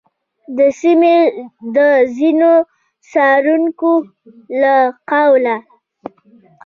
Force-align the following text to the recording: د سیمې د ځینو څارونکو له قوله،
د 0.57 0.59
سیمې 0.81 1.15
د 1.75 1.77
ځینو 2.15 2.53
څارونکو 3.11 3.91
له 4.61 4.75
قوله، 5.09 5.55